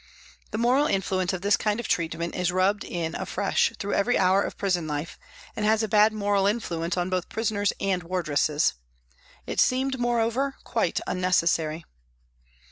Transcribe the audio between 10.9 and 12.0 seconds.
unnecessary.